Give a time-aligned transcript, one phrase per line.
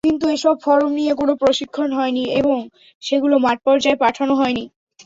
[0.03, 2.57] কিন্তু এসব ফরম নিয়ে কোনো প্রশিক্ষণ হয়নি এবং
[3.03, 4.63] সেগুলো মাঠপর্যায়ে পাঠানো হয়নি।